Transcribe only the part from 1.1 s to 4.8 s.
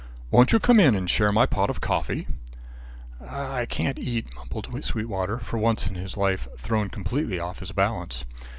my pot of coffee?" "I I can't eat," mumbled